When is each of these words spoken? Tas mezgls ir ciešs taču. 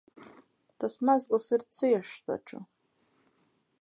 Tas 0.83 0.95
mezgls 1.09 1.49
ir 1.57 1.67
ciešs 1.81 2.17
taču. 2.31 2.63